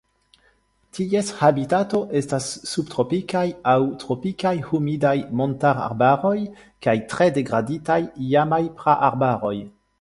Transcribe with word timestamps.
Ties 0.97 1.27
habitato 1.41 1.99
estas 2.21 2.47
subtropikaj 2.71 3.43
aŭ 3.75 3.77
tropikaj 4.05 4.55
humidaj 4.71 5.13
montararbaroj 5.43 6.35
kaj 6.87 6.99
tre 7.15 7.31
degraditaj 7.39 8.03
iamaj 8.31 8.65
praarbaroj. 8.83 9.57